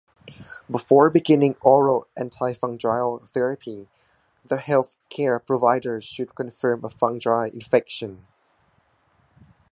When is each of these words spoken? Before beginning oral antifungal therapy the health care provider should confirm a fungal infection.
Before 0.67 1.11
beginning 1.11 1.57
oral 1.61 2.07
antifungal 2.17 3.29
therapy 3.29 3.87
the 4.43 4.57
health 4.57 4.97
care 5.09 5.37
provider 5.37 6.01
should 6.01 6.33
confirm 6.33 6.83
a 6.83 6.89
fungal 6.89 7.53
infection. 7.53 8.25